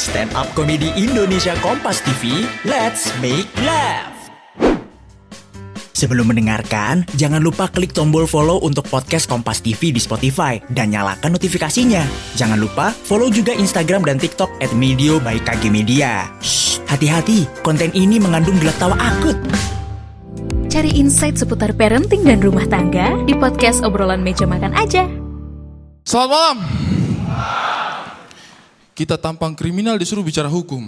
Stand 0.00 0.32
up 0.32 0.48
komedi 0.56 0.88
Indonesia 0.96 1.52
Kompas 1.60 2.00
TV, 2.00 2.48
let's 2.64 3.12
make 3.20 3.44
laugh. 3.60 4.16
Sebelum 5.92 6.32
mendengarkan, 6.32 7.04
jangan 7.20 7.44
lupa 7.44 7.68
klik 7.68 7.92
tombol 7.92 8.24
follow 8.24 8.64
untuk 8.64 8.88
podcast 8.88 9.28
Kompas 9.28 9.60
TV 9.60 9.92
di 9.92 10.00
Spotify 10.00 10.56
dan 10.72 10.96
nyalakan 10.96 11.36
notifikasinya. 11.36 12.00
Jangan 12.32 12.56
lupa 12.56 12.96
follow 12.96 13.28
juga 13.28 13.52
Instagram 13.52 14.08
dan 14.08 14.16
TikTok 14.16 14.48
at 14.64 14.72
Medio 14.72 15.20
by 15.20 15.36
KG 15.36 15.68
Media. 15.68 16.32
Shh, 16.40 16.80
hati-hati, 16.88 17.44
konten 17.60 17.92
ini 17.92 18.16
mengandung 18.16 18.56
gelak 18.56 18.80
tawa 18.80 18.96
akut. 18.96 19.36
Cari 20.72 20.96
insight 20.96 21.36
seputar 21.36 21.76
parenting 21.76 22.24
dan 22.24 22.40
rumah 22.40 22.64
tangga 22.72 23.20
di 23.28 23.36
podcast 23.36 23.84
obrolan 23.84 24.24
meja 24.24 24.48
makan 24.48 24.72
aja. 24.72 25.04
Selamat 26.08 26.32
malam. 26.32 26.79
Kita 29.00 29.16
tampang 29.16 29.56
kriminal 29.56 29.96
disuruh 29.96 30.20
bicara 30.20 30.52
hukum. 30.52 30.84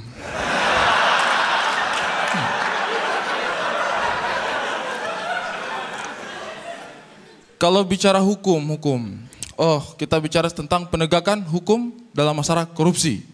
Kalau 7.56 7.80
bicara 7.89 8.20
hukum, 8.20 8.61
hukum. 8.76 9.17
Oh, 9.56 9.80
kita 9.96 10.20
bicara 10.20 10.53
tentang 10.53 10.93
penegakan 10.93 11.40
hukum 11.40 11.89
dalam 12.12 12.36
masalah 12.36 12.68
korupsi. 12.68 13.25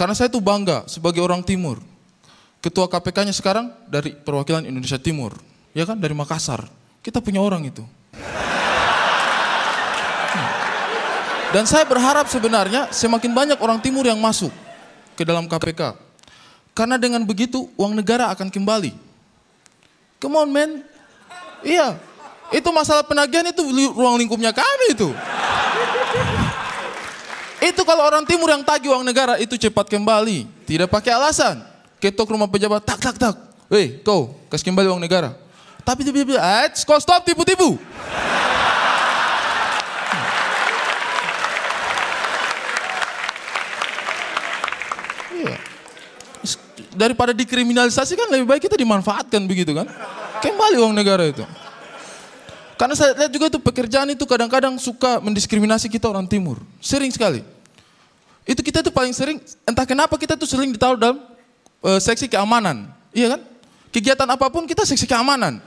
Karena 0.00 0.16
saya 0.16 0.32
tuh 0.32 0.40
bangga 0.40 0.88
sebagai 0.88 1.20
orang 1.20 1.44
timur. 1.44 1.84
Ketua 2.64 2.88
KPK-nya 2.88 3.36
sekarang 3.36 3.68
dari 3.84 4.16
perwakilan 4.16 4.64
Indonesia 4.64 4.96
Timur. 4.96 5.36
Ya 5.76 5.84
kan, 5.84 6.00
dari 6.00 6.16
Makassar. 6.16 6.72
Kita 7.04 7.20
punya 7.20 7.44
orang 7.44 7.68
itu. 7.68 7.84
Dan 11.52 11.68
saya 11.68 11.84
berharap 11.84 12.26
sebenarnya 12.32 12.88
semakin 12.88 13.30
banyak 13.32 13.58
orang 13.60 13.76
timur 13.78 14.08
yang 14.08 14.16
masuk 14.16 14.48
ke 15.12 15.22
dalam 15.22 15.44
KPK. 15.44 15.94
Karena 16.72 16.96
dengan 16.96 17.20
begitu 17.28 17.68
uang 17.76 17.92
negara 17.92 18.32
akan 18.32 18.48
kembali. 18.48 18.96
Come 20.16 20.40
on 20.40 20.48
man. 20.48 20.80
Iya. 21.60 22.00
Itu 22.52 22.72
masalah 22.72 23.04
penagihan 23.04 23.44
itu 23.48 23.60
ruang 23.92 24.16
lingkupnya 24.16 24.52
kami 24.52 24.96
itu. 24.96 25.12
Itu 27.62 27.86
kalau 27.86 28.02
orang 28.02 28.26
timur 28.26 28.50
yang 28.50 28.64
tagih 28.64 28.90
uang 28.90 29.04
negara 29.04 29.36
itu 29.36 29.54
cepat 29.54 29.86
kembali. 29.92 30.48
Tidak 30.64 30.88
pakai 30.88 31.14
alasan. 31.14 31.62
Ketok 32.02 32.34
rumah 32.34 32.50
pejabat, 32.50 32.82
tak 32.82 32.98
tak 32.98 33.16
tak. 33.20 33.36
Weh 33.70 34.02
kau 34.02 34.34
kasih 34.50 34.68
kembali 34.72 34.90
uang 34.90 35.00
negara. 35.00 35.32
Tapi 35.86 36.02
tiba-tiba, 36.02 36.38
eh 36.38 36.68
kau 36.84 36.98
stop 36.98 37.22
tipu-tipu. 37.22 37.78
Iya. 45.32 45.56
Daripada 46.96 47.36
dikriminalisasi 47.36 48.16
kan 48.16 48.28
lebih 48.32 48.48
baik 48.48 48.64
kita 48.64 48.76
dimanfaatkan 48.80 49.44
begitu 49.44 49.76
kan. 49.76 49.84
Kembali 50.40 50.76
uang 50.80 50.96
negara 50.96 51.28
itu. 51.28 51.44
Karena 52.80 52.98
saya 52.98 53.14
lihat 53.14 53.30
juga 53.30 53.46
itu 53.46 53.58
pekerjaan 53.62 54.08
itu 54.10 54.24
kadang-kadang 54.26 54.74
suka 54.80 55.22
mendiskriminasi 55.22 55.86
kita 55.86 56.10
orang 56.10 56.26
timur. 56.26 56.58
Sering 56.82 57.12
sekali. 57.14 57.44
Itu 58.42 58.58
kita 58.58 58.82
itu 58.82 58.90
paling 58.90 59.14
sering, 59.14 59.38
entah 59.62 59.86
kenapa 59.86 60.18
kita 60.18 60.34
tuh 60.34 60.50
sering 60.50 60.74
ditaruh 60.74 60.98
dalam 60.98 61.22
uh, 61.84 62.00
seksi 62.02 62.26
keamanan. 62.26 62.90
Iya 63.14 63.38
kan? 63.38 63.40
Kegiatan 63.94 64.26
apa 64.26 64.50
pun 64.50 64.66
kita 64.66 64.82
seksi 64.82 65.06
keamanan. 65.06 65.62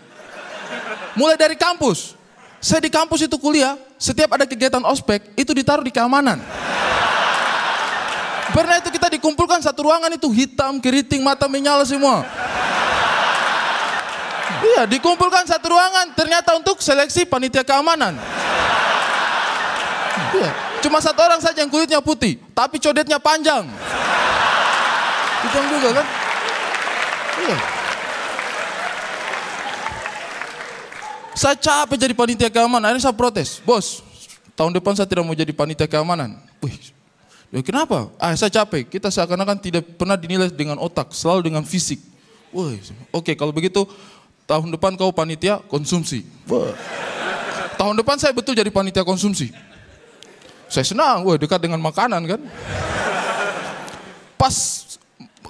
Mulai 1.16 1.40
dari 1.40 1.56
kampus. 1.56 2.20
Saya 2.60 2.84
di 2.84 2.92
kampus 2.92 3.24
itu 3.24 3.38
kuliah, 3.40 3.78
setiap 3.96 4.36
ada 4.36 4.44
kegiatan 4.44 4.82
ospek, 4.84 5.22
itu 5.38 5.54
ditaruh 5.54 5.86
di 5.86 5.94
keamanan. 5.94 6.42
Pernah 8.56 8.80
itu 8.80 8.88
kita 8.88 9.12
dikumpulkan 9.12 9.60
satu 9.60 9.92
ruangan 9.92 10.16
itu 10.16 10.32
hitam, 10.32 10.80
keriting, 10.80 11.20
mata 11.20 11.44
menyala 11.52 11.84
semua. 11.84 12.24
Iya, 14.64 14.88
dikumpulkan 14.88 15.44
satu 15.44 15.76
ruangan 15.76 16.16
ternyata 16.16 16.56
untuk 16.56 16.80
seleksi 16.80 17.28
panitia 17.28 17.68
keamanan. 17.68 18.16
Iya, 20.40 20.56
cuma 20.80 21.04
satu 21.04 21.20
orang 21.20 21.44
saja 21.44 21.60
yang 21.60 21.68
kulitnya 21.68 22.00
putih, 22.00 22.40
tapi 22.56 22.80
codetnya 22.80 23.20
panjang. 23.20 23.68
Itu 25.44 25.60
juga 25.76 26.00
kan? 26.00 26.06
Iya. 27.44 27.58
Saya 31.36 31.56
capek 31.60 32.00
jadi 32.00 32.16
panitia 32.16 32.48
keamanan, 32.48 32.88
akhirnya 32.88 33.12
saya 33.12 33.16
protes. 33.20 33.60
Bos, 33.68 34.00
tahun 34.56 34.72
depan 34.72 34.96
saya 34.96 35.12
tidak 35.12 35.28
mau 35.28 35.36
jadi 35.36 35.52
panitia 35.52 35.92
keamanan. 35.92 36.40
Wih, 36.64 36.95
ya 37.56 37.62
kenapa? 37.64 38.12
Ah, 38.20 38.36
saya 38.36 38.52
capek. 38.52 38.84
Kita 38.92 39.08
seakan-akan 39.08 39.56
tidak 39.64 39.88
pernah 39.96 40.20
dinilai 40.20 40.52
dengan 40.52 40.76
otak, 40.76 41.16
selalu 41.16 41.48
dengan 41.48 41.64
fisik. 41.64 42.04
Wih, 42.52 42.80
oke 43.16 43.32
kalau 43.36 43.56
begitu 43.56 43.88
tahun 44.44 44.76
depan 44.76 45.00
kau 45.00 45.16
panitia 45.16 45.64
konsumsi. 45.72 46.28
Wah. 46.52 46.76
Tahun 47.76 47.96
depan 47.96 48.16
saya 48.20 48.32
betul 48.32 48.56
jadi 48.56 48.72
panitia 48.72 49.04
konsumsi. 49.08 49.52
Saya 50.68 50.84
senang, 50.84 51.24
wah 51.24 51.40
dekat 51.40 51.60
dengan 51.64 51.80
makanan 51.80 52.28
kan. 52.28 52.42
Pas 54.36 54.56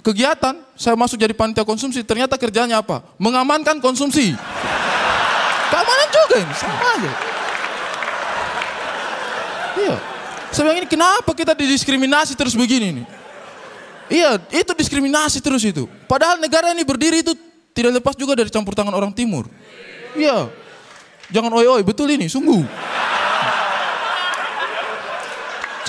kegiatan, 0.05 0.61
saya 0.77 0.93
masuk 0.93 1.17
jadi 1.17 1.33
panitia 1.33 1.65
konsumsi, 1.65 2.05
ternyata 2.05 2.37
kerjanya 2.37 2.81
apa? 2.85 3.01
Mengamankan 3.17 3.81
konsumsi. 3.81 4.33
Keamanan 5.73 6.07
juga 6.13 6.35
ini, 6.41 6.53
sama 6.53 6.87
aja. 6.93 7.11
Iya. 9.75 10.14
Saya 10.53 10.69
bilang 10.69 10.77
ini 10.83 10.89
kenapa 10.89 11.31
kita 11.33 11.53
didiskriminasi 11.57 12.33
terus 12.37 12.53
begini 12.53 13.01
nih? 13.01 13.05
Iya, 14.05 14.37
itu 14.53 14.71
diskriminasi 14.77 15.41
terus 15.41 15.65
itu. 15.65 15.89
Padahal 16.05 16.37
negara 16.37 16.69
ini 16.73 16.85
berdiri 16.85 17.25
itu 17.25 17.33
tidak 17.73 17.99
lepas 18.01 18.13
juga 18.13 18.37
dari 18.37 18.53
campur 18.53 18.77
tangan 18.77 18.93
orang 18.93 19.09
timur. 19.09 19.49
Iya. 20.13 20.47
Jangan 21.33 21.49
oi-oi, 21.57 21.81
betul 21.81 22.13
ini, 22.13 22.29
sungguh. 22.29 22.61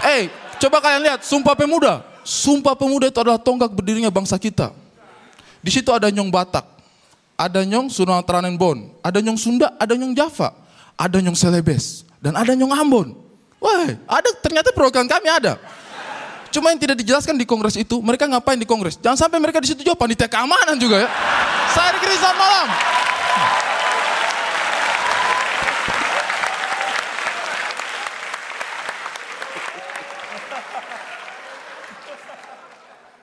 Eh, 0.07 0.33
coba 0.63 0.81
kalian 0.81 1.03
lihat, 1.05 1.21
Sumpah 1.27 1.53
Pemuda. 1.53 2.01
Sumpah 2.25 2.73
Pemuda 2.73 3.13
itu 3.13 3.21
adalah 3.21 3.37
tonggak 3.37 3.69
berdirinya 3.71 4.09
bangsa 4.09 4.41
kita. 4.41 4.73
Di 5.61 5.69
situ 5.75 5.93
ada 5.93 6.09
Nyong 6.09 6.31
Batak, 6.31 6.65
ada 7.37 7.61
Nyong 7.67 7.91
Sumatera 7.93 8.41
Bon, 8.55 8.97
ada 9.03 9.19
Nyong 9.19 9.37
Sunda, 9.39 9.75
ada 9.77 9.93
Nyong 9.99 10.15
Java, 10.15 10.55
ada 10.95 11.19
Nyong 11.21 11.37
Selebes, 11.37 12.07
dan 12.23 12.39
ada 12.39 12.55
Nyong 12.55 12.73
Ambon. 12.73 13.26
Wah, 13.57 13.89
ada 14.07 14.29
ternyata 14.41 14.71
program 14.73 15.09
kami 15.09 15.29
ada. 15.33 15.57
Cuma 16.53 16.73
yang 16.73 16.81
tidak 16.81 16.97
dijelaskan 17.01 17.37
di 17.37 17.45
kongres 17.45 17.77
itu, 17.77 18.01
mereka 18.01 18.25
ngapain 18.25 18.57
di 18.57 18.65
kongres? 18.65 18.97
Jangan 18.97 19.29
sampai 19.29 19.37
mereka 19.37 19.61
di 19.61 19.69
situ 19.69 19.85
juga 19.85 19.97
panitia 19.99 20.25
keamanan 20.25 20.81
juga 20.81 21.05
ya. 21.05 21.09
Saya 21.73 21.93
Riki 21.97 22.09
malam. 22.17 22.67